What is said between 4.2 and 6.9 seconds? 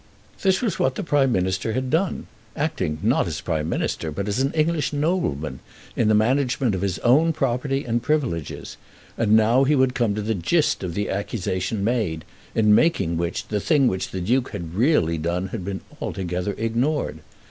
as an English nobleman, in the management of